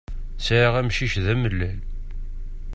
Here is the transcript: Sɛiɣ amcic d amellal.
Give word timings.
Sɛiɣ 0.45 0.73
amcic 0.79 1.13
d 1.23 1.27
amellal. 1.33 1.77